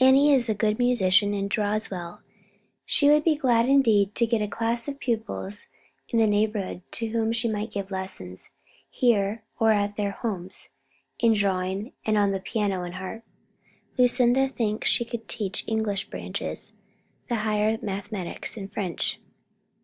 [0.00, 2.20] "Annie is a good musician and draws well.
[2.84, 5.68] She would be glad indeed to get a class of pupils
[6.08, 8.56] in the neighborhood to whom she might give lessons,
[8.90, 10.70] here or at their own homes,
[11.20, 13.22] in drawing and on the piano and harp.
[13.96, 16.72] Lucinda thinks she could teach the English branches,
[17.28, 19.20] the higher mathematics, and French.